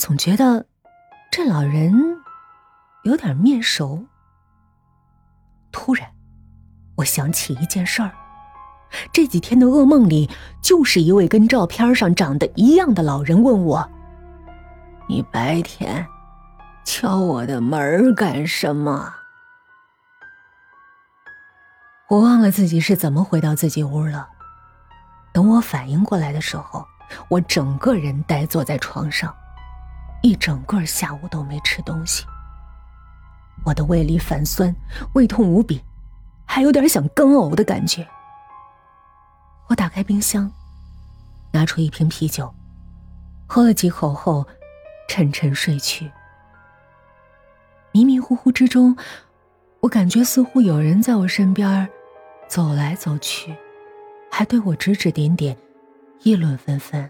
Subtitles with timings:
[0.00, 0.64] 总觉得
[1.30, 1.92] 这老人
[3.02, 4.06] 有点面熟。
[5.70, 6.10] 突然，
[6.96, 8.10] 我想起一件事儿：
[9.12, 10.30] 这几天的噩梦里，
[10.62, 13.90] 就是一位跟照片上长得一样的老人问我
[15.06, 16.06] ：“你白天
[16.82, 19.16] 敲我的门干什么？”
[22.08, 24.26] 我忘了自己是怎么回到自己屋了。
[25.34, 26.86] 等我反应过来的时候，
[27.28, 29.32] 我整个人呆坐在床上，
[30.22, 32.24] 一整个下午都没吃东西。
[33.64, 34.74] 我的胃里反酸，
[35.14, 35.82] 胃痛无比，
[36.46, 38.06] 还有点想干呕的感觉。
[39.68, 40.50] 我打开冰箱，
[41.52, 42.52] 拿出一瓶啤酒，
[43.46, 44.46] 喝了几口后，
[45.08, 46.10] 沉沉睡去。
[47.92, 48.96] 迷迷糊糊之中，
[49.80, 51.88] 我感觉似乎有人在我身边。
[52.48, 53.54] 走来走去，
[54.28, 55.56] 还对我指指点点，
[56.24, 57.08] 议论纷纷。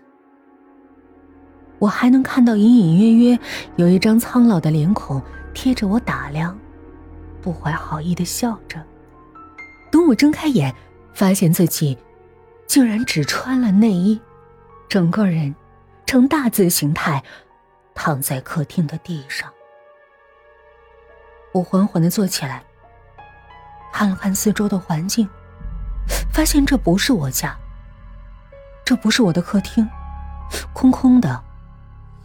[1.80, 3.38] 我还能看到隐隐约约
[3.76, 5.20] 有一张苍老的脸孔
[5.52, 6.56] 贴着我打量，
[7.42, 8.80] 不怀好意的笑着。
[9.90, 10.72] 等我睁开眼，
[11.12, 11.98] 发现自己
[12.66, 14.20] 竟然只穿了内衣，
[14.88, 15.52] 整个人
[16.06, 17.24] 呈大字形态
[17.94, 19.50] 躺在客厅的地上。
[21.52, 22.62] 我缓缓的坐起来。
[23.92, 25.28] 看了看四周的环境，
[26.32, 27.56] 发现这不是我家，
[28.84, 29.86] 这不是我的客厅，
[30.72, 31.42] 空空的，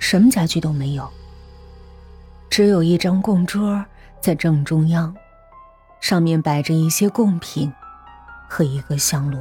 [0.07, 1.09] 什么家具都没有。
[2.47, 3.83] 只有一张供桌
[4.21, 5.11] 在正中央，
[5.99, 7.73] 上面摆着一些贡品
[8.47, 9.39] 和一个香炉。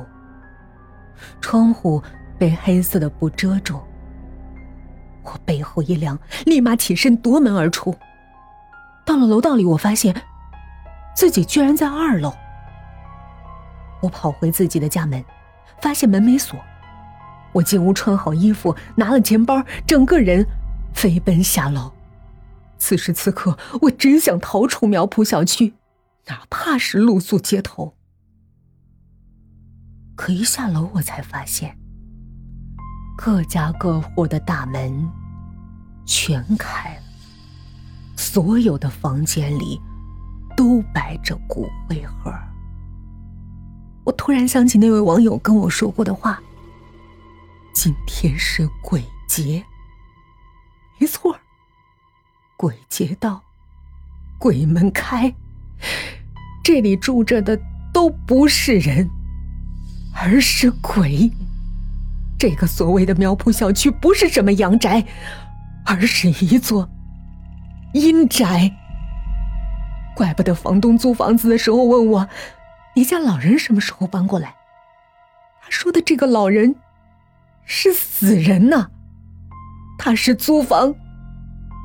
[1.38, 2.02] 窗户
[2.38, 3.78] 被黑色的布遮住。
[5.22, 7.94] 我背后一凉，立马起身夺门而出。
[9.04, 10.16] 到了楼道里，我发现。
[11.14, 12.32] 自己居然在二楼！
[14.00, 15.22] 我跑回自己的家门，
[15.82, 16.58] 发现门没锁。
[17.54, 20.46] 我进屋穿好衣服，拿了钱包，整个人
[20.92, 21.90] 飞奔下楼。
[22.76, 25.72] 此时此刻，我只想逃出苗圃小区，
[26.26, 27.94] 哪怕是露宿街头。
[30.14, 31.74] 可一下楼，我才发现，
[33.16, 35.10] 各家各户的大门
[36.04, 37.02] 全开了，
[38.16, 39.80] 所有的房间里。
[40.56, 42.32] 都摆着骨灰盒。
[44.04, 46.40] 我突然想起那位网友跟我说过的话
[47.74, 49.64] ：“今天是鬼节。”
[50.98, 51.36] 没错，
[52.56, 53.42] 鬼节到，
[54.38, 55.34] 鬼门开，
[56.62, 57.60] 这里住着的
[57.92, 59.10] 都不是人，
[60.14, 61.30] 而是鬼。
[62.38, 65.04] 这个所谓的苗圃小区不是什么阳宅，
[65.84, 66.88] 而是一座
[67.92, 68.70] 阴宅。
[70.16, 72.28] 怪不得房东租房子的时候问我
[72.94, 74.54] ：“你家老人什么时候搬过来？”
[75.60, 76.76] 他说的这个老人
[77.64, 78.88] 是死人呐，
[79.98, 80.94] 他是租房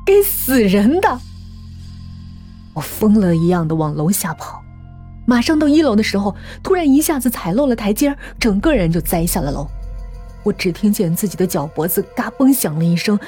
[0.04, 1.20] 给死人的。
[2.74, 4.62] 我疯了一样的往楼下跑，
[5.26, 9.66] 马上到一楼的时候，突然一下子踩漏了台阶，整个人就栽下了楼。
[10.42, 13.18] 我只听见自己的脚脖子嘎嘣响了一声，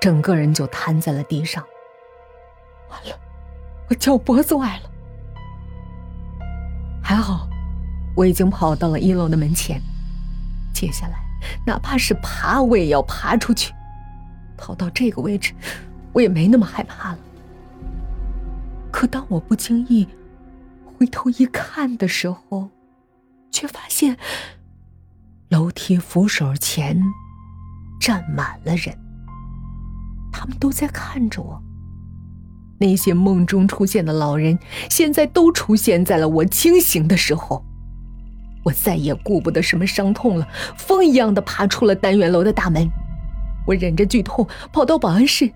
[0.00, 1.64] 整个人就瘫在了地上。
[2.90, 3.18] 完了。
[3.88, 4.90] 我脚脖子崴了，
[7.02, 7.48] 还好，
[8.14, 9.80] 我已经跑到了一楼的门前。
[10.72, 11.18] 接下来，
[11.66, 13.72] 哪怕是爬，我也要爬出去。
[14.56, 15.52] 跑到这个位置，
[16.12, 17.18] 我也没那么害怕了。
[18.92, 20.06] 可当我不经意
[20.86, 22.70] 回头一看的时候，
[23.50, 24.16] 却发现
[25.48, 27.02] 楼梯扶手前
[28.00, 28.96] 站满了人，
[30.32, 31.60] 他们都在看着我。
[32.78, 34.58] 那些梦中出现的老人，
[34.90, 37.64] 现在都出现在了我清醒的时候。
[38.64, 42.90] 我再也顾不得什么伤痛了，疯一样的爬出了单元楼的大门。
[43.66, 45.52] 我忍着剧痛跑到保安室，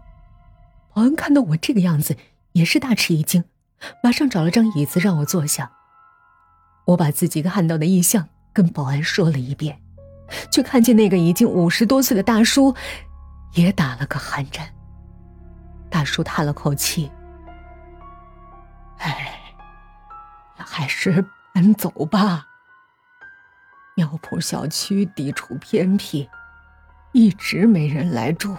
[0.95, 2.17] 保安看到我这个样子，
[2.53, 3.45] 也是大吃一惊，
[4.03, 5.73] 马上找了张椅子让我坐下。
[6.87, 9.79] 我把自己看到的异象跟保安说了一遍，
[10.51, 12.75] 却看见那个已经五十多岁的大叔，
[13.55, 14.67] 也打了个寒战。
[15.91, 17.11] 大叔叹了口气
[19.01, 19.39] ：“哎，
[20.57, 21.25] 还是
[21.55, 22.48] 搬走吧。
[23.99, 26.31] 苗圃小区地处偏僻，
[27.11, 28.57] 一直没人来住，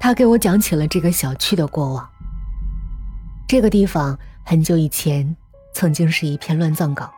[0.01, 2.09] 他给我讲起了这个小区的过往。
[3.47, 5.37] 这个地方很久以前
[5.75, 7.11] 曾经是一片乱葬岗，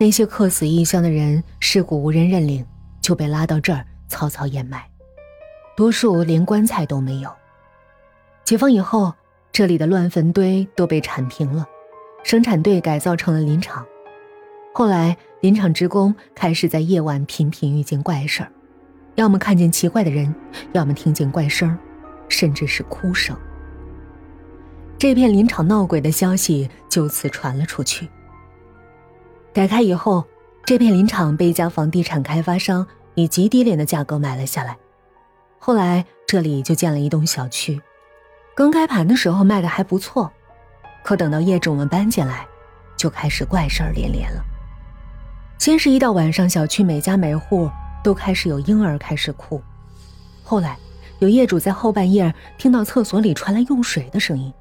[0.00, 2.66] 那些客死异乡的人尸骨无人认领。
[3.00, 4.82] 就被拉到这儿草草掩埋，
[5.76, 7.30] 多数连棺材都没有。
[8.44, 9.12] 解放以后，
[9.54, 11.64] 这里的乱坟堆都被铲平了，
[12.24, 13.86] 生产队改造成了林场。
[14.72, 18.50] 后来林场职工开始在夜晚频频遇见怪事儿，
[19.14, 20.34] 要么看见奇怪的人，
[20.72, 21.78] 要么听见怪声，
[22.28, 23.36] 甚至是哭声。
[24.98, 28.08] 这片林场闹鬼的消息就此传了出去。
[29.52, 30.24] 改开以后，
[30.64, 32.84] 这片林场被一家房地产开发商
[33.14, 34.76] 以极低廉的价格买了下来，
[35.60, 37.80] 后来这里就建了一栋小区。
[38.56, 40.30] 刚开盘的时候卖的还不错，
[41.02, 42.46] 可等到业主们搬进来，
[42.96, 44.40] 就开始怪事儿连连了。
[45.58, 47.68] 先是一到晚上，小区每家每户
[48.02, 49.60] 都开始有婴儿开始哭，
[50.44, 50.78] 后来
[51.18, 54.54] 有业主在后半夜听到厕所里传来用水的声音，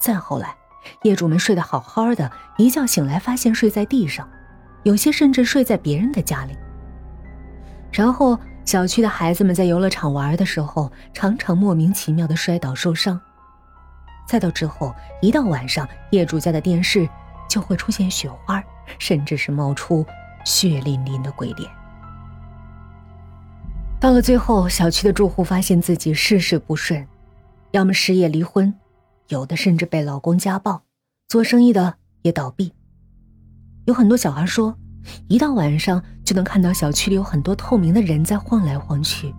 [0.00, 0.54] 再后来，
[1.02, 4.26] 业主们睡得好好的，一觉醒来发现睡在地上，
[4.84, 6.56] 有些甚至睡在别人的家里。
[7.92, 8.40] 然后。
[8.64, 13.20] 小区的孩子们在游乐场玩的时候，常常莫名其妙的摔倒受伤。
[14.26, 17.08] 再到之后，一到晚上，业主家的电视
[17.48, 18.62] 就会出现雪花，
[18.98, 20.06] 甚至是冒出
[20.44, 21.68] 血淋淋的鬼脸。
[24.00, 27.06] 到了最后，小区的住户发现自己事事不顺，
[27.72, 28.72] 要么失业离婚，
[29.28, 30.82] 有的甚至被老公家暴，
[31.28, 32.72] 做生意的也倒闭。
[33.86, 34.78] 有很多小孩说。
[35.28, 39.34] 一到晚上，就能看到小区里有很多透明的人在晃来晃去。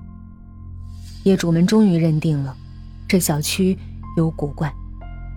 [1.24, 2.56] 业主们终于认定了，
[3.08, 3.78] 这小区
[4.18, 4.74] 有古怪，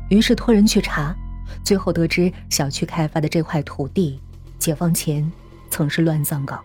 [0.08, 1.14] 于是托人去查，
[1.62, 4.20] 最后得知小区开发的这块土地，
[4.58, 5.30] 解放前
[5.70, 6.60] 曾是乱葬岗。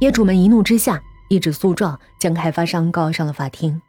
[0.00, 3.80] 业主们一怒之下，一纸诉状将开发商告上了法庭。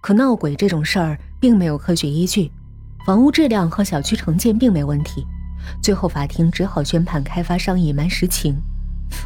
[0.00, 2.50] 可闹鬼这种事儿并没有科学依据，
[3.04, 5.26] 房屋质量和小区承建并没问题。
[5.82, 8.60] 最后，法庭只好宣判开发商隐瞒实情，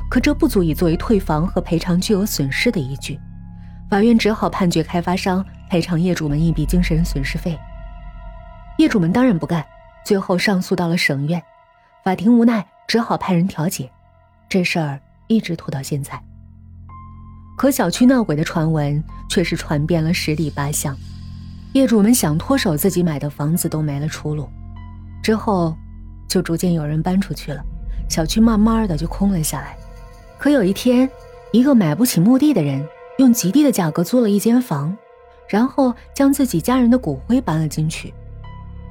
[0.09, 3.19] 可这不足以作为退房和赔偿巨额损失的依据。
[3.89, 7.59] 法院只好判决开发商赔偿业主们一笔精神损失费。
[8.79, 9.65] 业主们当然不干，
[10.05, 11.43] 最后上诉到了省院，
[12.05, 13.91] 法庭无奈只好派人调解，
[14.49, 16.23] 这事儿一直拖到现在。
[17.59, 20.97] 可小区闹鬼的传闻却是传遍了十里八乡，
[21.73, 24.49] 业主们想脱手自己买的房子都没了出路。
[25.23, 25.77] 之后。
[26.31, 27.61] 就逐渐有人搬出去了，
[28.09, 29.77] 小区慢慢的就空了下来。
[30.39, 31.11] 可有一天，
[31.51, 32.87] 一个买不起墓地的人
[33.19, 34.97] 用极低的价格租了一间房，
[35.49, 38.15] 然后将自己家人的骨灰搬了进去。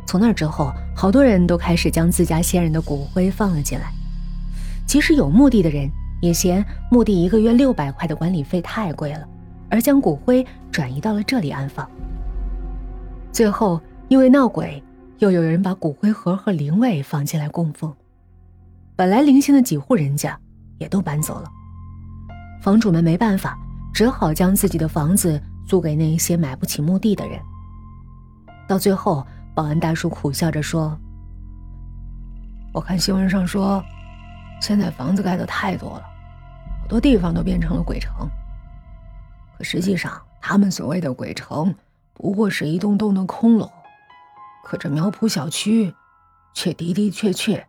[0.05, 3.89] 从那之后，好多人都开始将自家先人的骨灰放了进来。
[4.85, 5.89] 即使有墓地的人，
[6.21, 9.25] 也嫌墓地一个月六百块的管理费太贵了，
[9.69, 11.89] 而将骨灰转移到了这里安放。
[13.31, 14.83] 最后，因为闹鬼。
[15.19, 17.93] 又有人把骨灰盒和灵位放进来供奉，
[18.95, 20.39] 本来零星的几户人家
[20.77, 21.51] 也都搬走了。
[22.61, 23.59] 房主们没办法，
[23.93, 27.37] 只好将自己的房子租给那些买不起墓地的人。
[28.65, 30.97] 到最后，保安大叔苦笑着说
[32.71, 33.83] ：“我看新闻上说，
[34.61, 36.03] 现在房子盖的太多了，
[36.81, 38.25] 好多地方都变成了鬼城。
[39.57, 41.75] 可实际上，他们所谓的鬼城，
[42.13, 43.69] 不过是一栋栋的空楼。”
[44.69, 45.95] 可这苗圃小区，
[46.53, 47.67] 却的的确确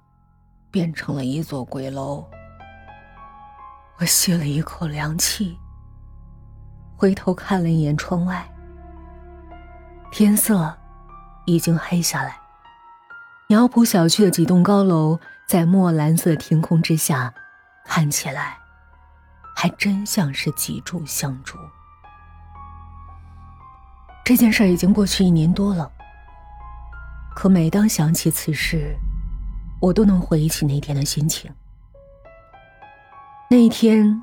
[0.70, 2.28] 变成了一座鬼楼。
[3.96, 5.58] 我吸了一口凉气，
[6.98, 8.46] 回头看了一眼窗外，
[10.12, 10.76] 天色
[11.46, 12.38] 已经黑下来。
[13.48, 15.18] 苗圃小区的几栋高楼
[15.48, 17.32] 在墨蓝色天空之下，
[17.86, 18.58] 看起来
[19.56, 21.56] 还真像是几柱香烛。
[24.22, 25.90] 这件事已经过去一年多了。
[27.34, 28.94] 可每当想起此事，
[29.80, 31.50] 我都能回忆起那天的心情。
[33.48, 34.22] 那一天，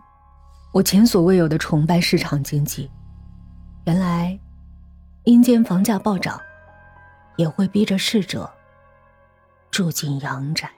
[0.72, 2.90] 我前所未有的崇拜市场经济。
[3.86, 4.40] 原来，
[5.24, 6.40] 阴间房价暴涨，
[7.38, 8.50] 也会逼着逝者
[9.72, 10.70] 住进阳宅。